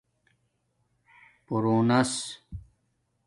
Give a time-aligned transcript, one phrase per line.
[1.47, 2.13] بݸونس